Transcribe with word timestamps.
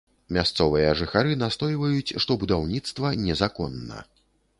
Мясцовыя 0.35 0.93
жыхары 1.01 1.35
настойваюць, 1.41 2.15
што 2.25 2.37
будаўніцтва 2.45 3.13
незаконна. 3.27 4.01